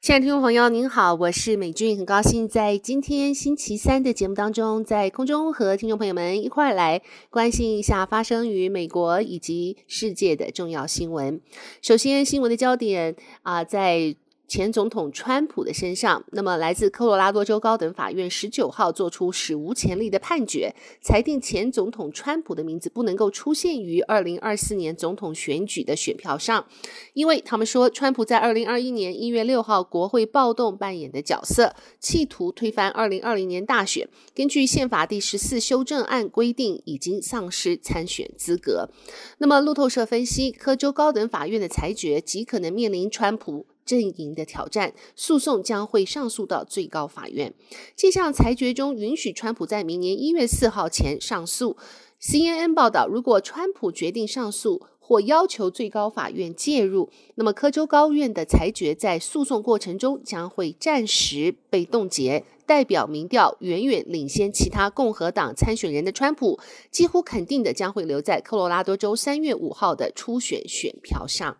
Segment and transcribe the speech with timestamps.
[0.00, 11.40] 亲爱的听众朋友，您好，我是美俊，很高兴在今天星期三的节目当中，在空中和听众朋友们一块来关心一下发生于美国以及世界的重要新闻。
[11.82, 14.14] 首先，新闻的焦点啊、在。
[14.48, 26.66] 前总统川普的身上，那么来自科罗拉多州高等法院十九号做出史无前例的判决，裁定前总统川普的名字不能够出现于二零二四年总统选举的选票上，
[27.12, 38.88] 因为他们说川普在二零二一年一月六号国会暴动扮演的角色，企图推翻二零二零年大选，根据宪法第十四修正案规定，已经丧失参选资格。
[39.36, 43.66] 那么路透社分析，科州高等法院的裁决极可能面临川普。
[43.88, 47.54] 阵营的挑战，诉讼将会上诉到最高法院。
[47.96, 51.78] 这项裁决中允许川普在明年一月四号前上诉。
[52.20, 62.44] CNN 报道，如果川普决定上诉或要求最高法院介入，那么科州高院的裁决在诉讼过程中将会暂时被冻结。
[62.66, 66.58] 代表民调远远领先其他共和党参选人的川普，
[66.90, 71.56] 几乎肯定的将会留在科罗拉多州三月五号的初选选票上。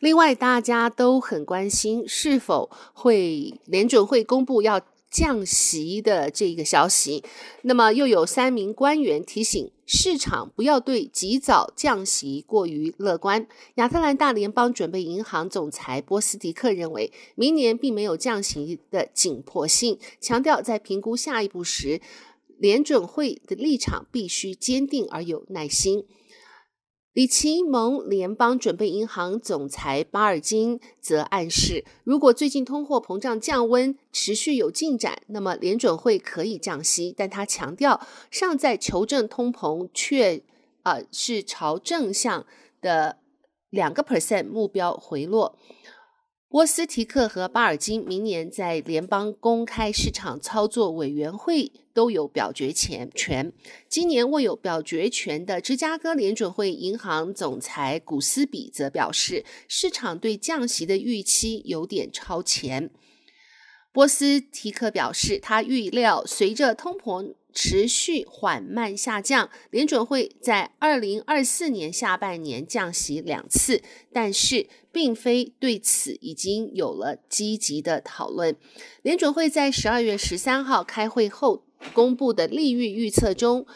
[0.00, 7.22] 另外，大家都很关心是否会联准会公布要降息的这个消息。
[7.62, 13.46] 那么，又有三名官员提醒市场不要对及早降息过于乐观。
[13.74, 22.00] 亚特兰大联邦准备银行总裁波斯迪克认为，明年并没有降息的紧迫性，强调在评估下一步时，
[22.56, 26.06] 联准会的立场必须坚定而有耐心。
[27.20, 37.14] 里奇蒙联邦准备银行总裁巴尔金则暗示，如果最近通货膨胀降温持续有进展，那么联准会可以降息。
[37.14, 40.42] 但他强调，尚在求证通膨却
[40.82, 42.46] 呃是朝正向
[42.80, 43.18] 的
[43.68, 45.58] 两个 percent 目标回落。
[46.48, 51.70] 波斯提克和巴尔金明年在联邦公开市场操作委员会
[52.00, 53.10] 都有表决权。
[53.14, 53.52] 权
[53.86, 62.88] 今年握有表决权的芝加哥联准会银行总裁古斯比则表示，市场对降息的预期有点超前。
[63.92, 78.56] 波斯提克表示，他预料随着通膨持续缓慢下降，联准会在二零二四年下半年降息两次，但是并非对此已经有了积极的讨论。
[79.02, 83.66] 联准会在十二月十三号开会后公布的利率预测中，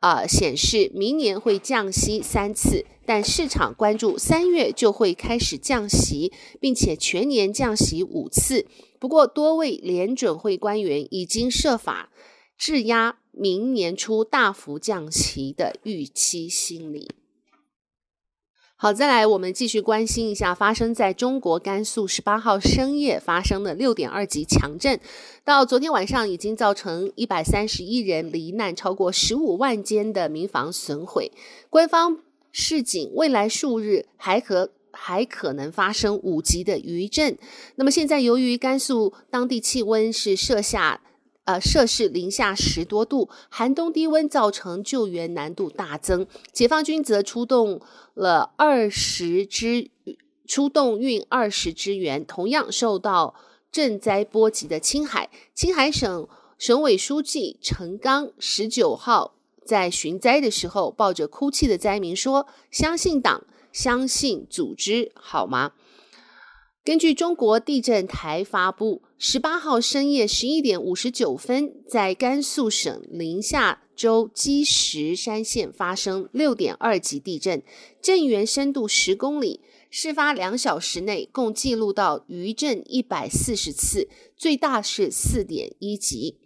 [0.00, 8.66] 啊、显示明年会降息三次，但市场关注三月就会开始降息，并且全年降息五次。
[8.98, 12.10] 不过，多位联准会官员已经设法。
[12.56, 17.08] 质押明年初大幅降息的预期心理。
[18.80, 25.00] 好，再来，我们继续关心一下发生在中国甘肃十八号深夜发生的六点二级强震，
[25.42, 31.32] 到昨天晚上已经造成一百三十一人罹难，超过十五万间的民房损毁。
[31.68, 32.18] 官方
[32.52, 37.36] 示警，未来数日还可还可能发生五级的余震。
[37.74, 41.00] 那么现在，由于甘肃当地气温是设下。
[41.48, 46.26] 呃，摄氏零下十多度，寒冬低温造成救援难度大增。
[46.52, 47.80] 解放军则出动
[48.12, 49.88] 了二十支，
[50.46, 52.22] 出动运二十支援。
[52.22, 53.34] 同样受到
[53.72, 56.28] 震灾波及的青海，青海省
[56.58, 59.32] 省委书记陈刚十九号
[59.64, 65.72] 在巡灾的时候，抱着哭泣的灾民说：“相信党，相信组织，好吗？”
[66.88, 77.62] 根据中国地震台发布，十八号深夜十一点五十九分，在甘肃省临夏州积石山县发生六点二级地震，
[78.00, 79.60] 震源深度十公里。
[79.90, 86.38] 事发两小时内，共记录到余震一百四十次，最大是四点一级。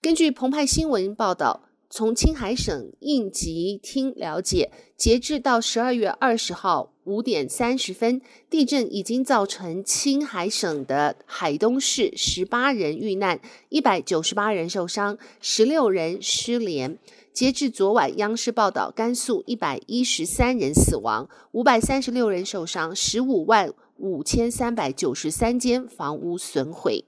[0.00, 1.68] 根据澎湃新闻报道。
[1.96, 8.20] 从青海省应急厅了解，截至到十二月二十号五点三十分，
[8.50, 16.98] 地震已经造成青海省的海东市十八人遇难，一百九十八人受伤，十六人失联。
[17.32, 27.04] 截至昨晚，央视报道，甘肃一百一十三人死亡，五百三十六人受伤，十五万五千三百九十三间房屋损毁。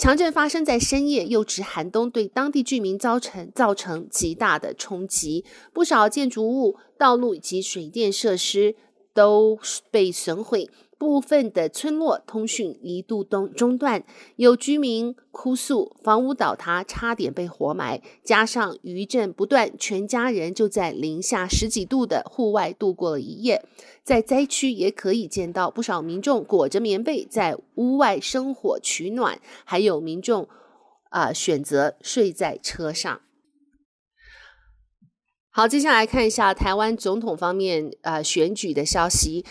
[0.00, 5.44] 强震发生在深夜，又值寒冬，对当地居民造成造成极大的冲击，
[5.74, 8.74] 不少建筑物、道路以及水电设施
[9.12, 9.58] 都
[9.90, 10.70] 被损毁。
[11.00, 14.04] 部分的村落通讯一度中中断，
[14.36, 18.02] 有居民哭诉房屋倒塌，差点被活埋。
[18.22, 23.64] 加上余震不断，全家人就在零下十几度的户外度过了一夜。
[24.04, 30.46] 在灾区也可以见到不少民众裹着棉被在屋外生火取暖，还有民众
[31.08, 33.22] 啊、选择睡在车上。
[35.52, 39.46] 好，接下来看一下台湾总统方面啊、选举的消息。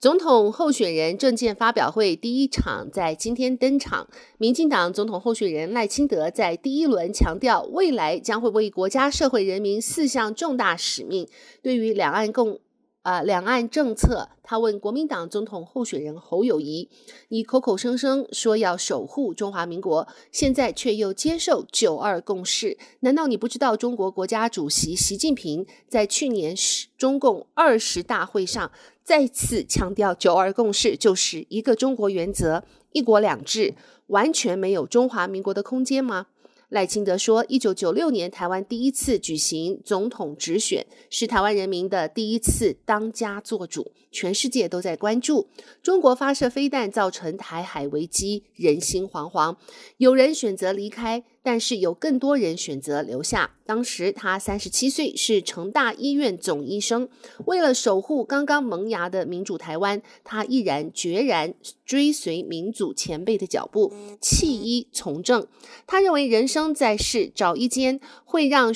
[0.00, 4.08] 总统候选人证件发表会第一场在今天登场，
[4.38, 11.28] 民进党总统候选人赖清德在第一轮强调，未来将会为国家、社会、人民四项重大使命。
[11.62, 12.60] 对于两岸共。
[13.02, 16.90] 啊、两岸政策，他问国民党总统候选人侯友谊
[17.28, 26.54] ：“你口口声声说要守护中华民国，现在却又接受九二共识，难道你不知道中国国家主席习近平在去年
[26.98, 28.70] 中共二十大会上
[29.02, 33.74] 再次强调九二共识就是一个中国原则、一国两制，
[34.08, 36.26] 完全没有中华民国的空间吗？”
[36.70, 45.48] 赖清德说：“一九九六年台湾第一次举行总统直选，是台湾人民的第一次当家作主，全世界都在关注。
[45.82, 49.56] 中国发射飞弹，造成台海危机，人心惶惶。
[49.96, 53.56] 有人选择离开。”但是有更多人选择留下。
[53.64, 57.08] 当时他三十七岁，是成大医院总医生。
[57.46, 61.54] 为了守护刚刚萌芽的民主台湾，他毅然决然
[61.84, 65.46] 追随民主前辈的脚步，弃医从政。
[65.86, 68.74] 他认为人生在世，找一间会让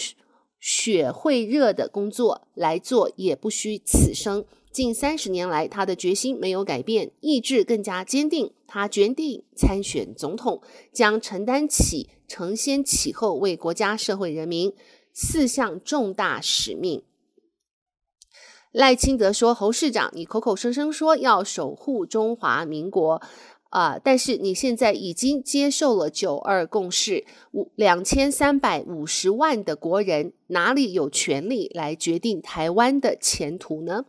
[0.58, 4.44] 血会热的工作来做，也不虚此生。
[4.72, 8.50] 近三十年来，他的决心没有改变，意志更加坚定。
[8.74, 10.60] 他决定参选总统，
[10.92, 14.74] 将承担起承先启后为国家、社会、人民
[15.12, 17.04] 四项重大使命。
[18.72, 23.22] 赖清德说：“侯市长，你口口声声说要守护中华民国，
[23.70, 34.06] 啊、但是你现在已经接受了九二共识，五两千三百五十万的国人哪里有权利来决定台湾的前途呢？”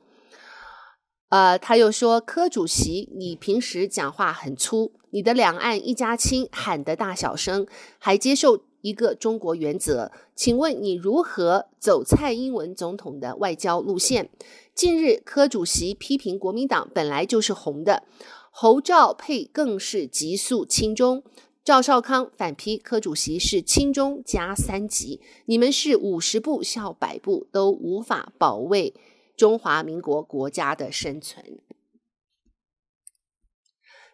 [1.30, 7.66] 呃，他又说，柯主席，你平时讲话很粗，你的两岸一家亲喊得大小声，
[7.98, 14.30] 还接受一个中国原则，请问你如何走蔡英文总统的外交路线？
[14.76, 18.04] 近日，柯主席批评国民党本来就是红的，
[18.52, 21.24] 侯赵配更是急速亲中，
[21.64, 28.94] 赵少康反批柯主席是亲中加三级，你们是五十步笑百步都无法保卫。
[29.36, 31.60] 中华民国国家的生存，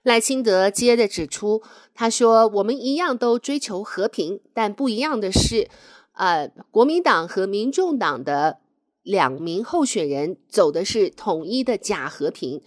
[0.01, 1.61] 赖清德接着指出，
[1.93, 5.69] 他说：“我们一样都追求和平，但不一样的是，
[6.13, 8.59] 呃，国民党和民众党的
[9.03, 12.61] 两名候选人走的是统一的假和平，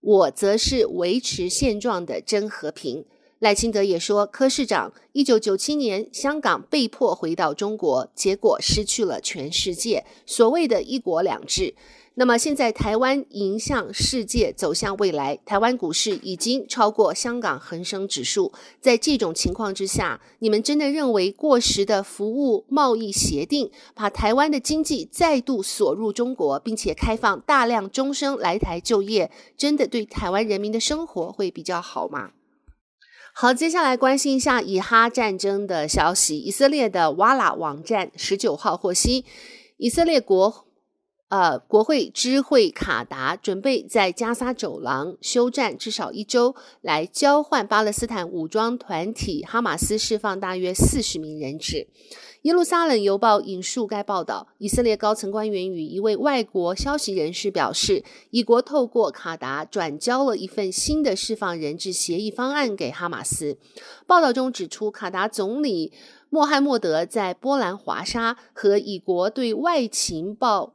[0.00, 3.04] 我则是维持现状的真和平。”
[3.40, 11.74] 赖清德也说，柯市长，一九九七年香港被迫回到中国，结果失去了全世界所谓的一国两制。
[12.16, 18.52] 那么现在台湾迎向世界，走向未来，台湾股市已经超过香港恒生指数。
[18.78, 32.32] 在这种情况之下，你们真的认为过时的服务贸易协定，把台湾的经济再度锁入中国，并且开放大量终生来台就业，真的对台湾人民的生活会比较好吗？
[33.32, 36.38] 好，接下来关心一下以哈战争的消息。
[36.38, 39.24] 以色列的瓦拉网站十九号获悉，
[39.78, 40.66] 以色列国
[41.30, 51.86] 呃国会知会卡达准备在加沙走廊休战至少一周，来交换巴勒斯坦武装团体哈马斯释放大约四十名人质。
[52.42, 63.58] 耶路撒冷邮报引述该报道，以色列高层官员与一位外国消息人士表示，以国透过卡达转交了一份新的释放人质协议方案给哈马斯。
[64.06, 65.92] 报道中指出，卡达总理
[66.30, 70.72] 穆罕默德在波兰华沙和以国对外情报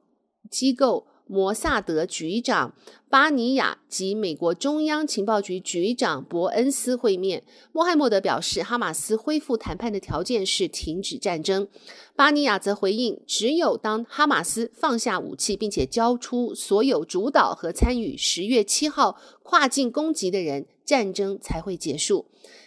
[0.55, 1.05] 机构。
[1.27, 2.75] 摩萨德局长
[3.09, 7.41] 巴尼亚及美国中央情报局局长伯恩斯会面。
[7.71, 11.67] 穆罕默德表示，哈马斯恢复谈判的条件是停止战争。
[12.15, 22.25] 巴尼亚则回应，只有当哈马斯放下武器，并且交出所有主导和参与十月七号跨境攻击的人，战争才会结束。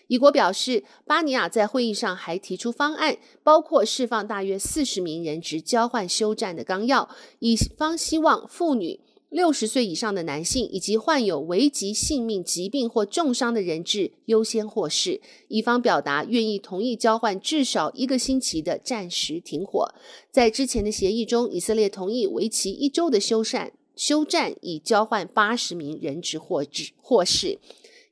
[0.08, 7.08] 以国表示，巴尼亚在会议上还提出方案，包括释放大约四十名人质、交换休战的纲要。
[7.40, 15.20] 以方希望妇女、六十岁以上的男性以及患有危及性命疾病或重伤的人质优先获释。
[15.48, 19.94] 以方表达愿意同意交换至少一个星期的暂时停火。
[20.32, 23.72] 在之前的协议中，以色列同意为期一周的休战。
[23.94, 26.92] 休战，以交换八十名人质获释。
[27.02, 27.58] 获释。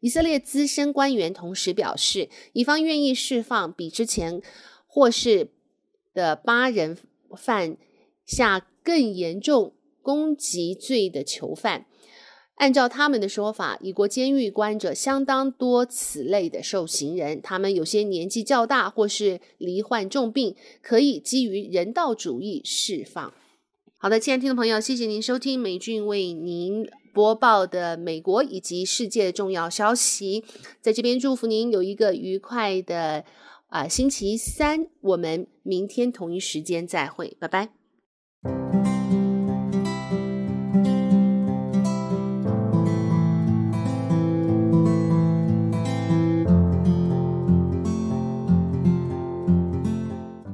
[0.06, 4.40] 以色列资深官员同时表示，以方愿意释放比之前
[4.86, 5.48] 获释
[6.14, 6.96] 的八人
[7.36, 7.76] 犯
[8.24, 11.86] 下更严重攻击罪的囚犯。
[12.54, 23.34] 按照他们的说法，以国监狱关着相当多此类的受刑人，他们有些年纪较大，或是罹患重病，可以基于人道主义释放。
[23.98, 30.44] 好的，亲爱的听众朋友，谢谢您收听美俊为您播报的美国以及世界重要消息。
[30.82, 33.24] 在这边祝福您有一个愉快的
[33.68, 37.70] 啊、星期三，我们明天同一时间再会，拜拜。